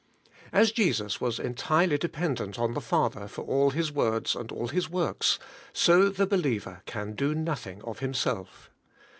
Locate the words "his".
3.69-3.91, 4.69-4.89